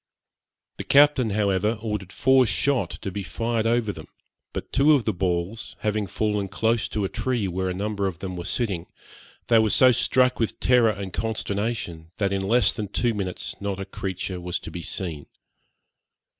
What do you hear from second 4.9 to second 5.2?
of the